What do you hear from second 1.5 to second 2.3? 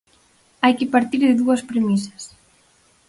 premisas.